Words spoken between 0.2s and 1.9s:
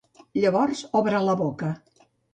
Llavors obre la boca.